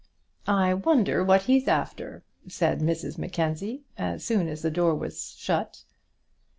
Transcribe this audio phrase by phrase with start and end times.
[0.47, 5.83] "I wonder what he's after," said Mrs Mackenzie, as soon as the door was shut.